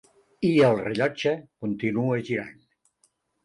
I 0.47 0.49
el 0.69 0.77
rellotge 0.79 1.35
continua 1.67 2.19
girant. 2.33 2.61